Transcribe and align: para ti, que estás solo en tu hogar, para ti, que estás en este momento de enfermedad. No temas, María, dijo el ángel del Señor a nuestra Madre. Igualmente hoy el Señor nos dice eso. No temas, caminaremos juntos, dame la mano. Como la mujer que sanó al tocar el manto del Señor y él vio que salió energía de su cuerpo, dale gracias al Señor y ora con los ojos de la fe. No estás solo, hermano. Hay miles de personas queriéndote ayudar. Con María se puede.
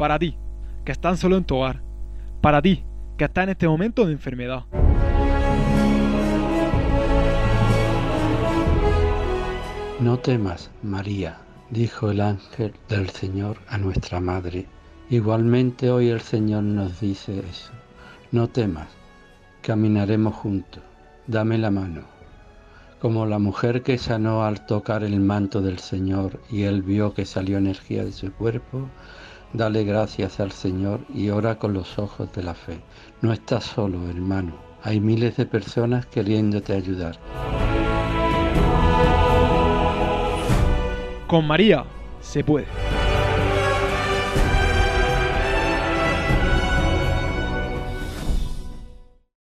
para 0.00 0.18
ti, 0.18 0.34
que 0.82 0.92
estás 0.92 1.20
solo 1.20 1.36
en 1.36 1.44
tu 1.44 1.56
hogar, 1.56 1.82
para 2.40 2.62
ti, 2.62 2.82
que 3.18 3.26
estás 3.26 3.44
en 3.44 3.50
este 3.50 3.68
momento 3.68 4.06
de 4.06 4.12
enfermedad. 4.14 4.64
No 10.00 10.18
temas, 10.18 10.70
María, 10.82 11.36
dijo 11.68 12.10
el 12.10 12.22
ángel 12.22 12.72
del 12.88 13.10
Señor 13.10 13.58
a 13.68 13.76
nuestra 13.76 14.20
Madre. 14.20 14.64
Igualmente 15.10 15.90
hoy 15.90 16.08
el 16.08 16.22
Señor 16.22 16.62
nos 16.62 16.98
dice 16.98 17.40
eso. 17.40 17.72
No 18.32 18.48
temas, 18.48 18.88
caminaremos 19.60 20.34
juntos, 20.34 20.82
dame 21.26 21.58
la 21.58 21.70
mano. 21.70 22.04
Como 23.02 23.26
la 23.26 23.38
mujer 23.38 23.82
que 23.82 23.98
sanó 23.98 24.44
al 24.44 24.64
tocar 24.64 25.04
el 25.04 25.20
manto 25.20 25.60
del 25.60 25.78
Señor 25.78 26.40
y 26.50 26.62
él 26.62 26.80
vio 26.80 27.12
que 27.12 27.26
salió 27.26 27.58
energía 27.58 28.02
de 28.02 28.12
su 28.12 28.32
cuerpo, 28.32 28.88
dale 29.52 29.84
gracias 29.84 30.40
al 30.40 30.52
Señor 30.52 31.00
y 31.14 31.30
ora 31.30 31.58
con 31.58 31.72
los 31.72 31.98
ojos 31.98 32.32
de 32.32 32.42
la 32.42 32.54
fe. 32.54 32.78
No 33.20 33.32
estás 33.32 33.64
solo, 33.64 34.08
hermano. 34.08 34.54
Hay 34.82 35.00
miles 35.00 35.36
de 35.36 35.46
personas 35.46 36.06
queriéndote 36.06 36.72
ayudar. 36.72 37.18
Con 41.26 41.46
María 41.46 41.84
se 42.20 42.42
puede. 42.42 42.89